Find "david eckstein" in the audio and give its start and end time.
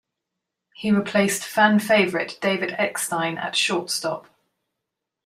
2.41-3.37